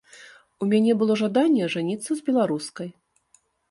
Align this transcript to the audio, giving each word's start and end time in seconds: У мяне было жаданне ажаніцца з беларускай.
У 0.65 0.67
мяне 0.71 0.95
было 1.03 1.19
жаданне 1.23 1.61
ажаніцца 1.69 2.05
з 2.13 2.21
беларускай. 2.31 2.89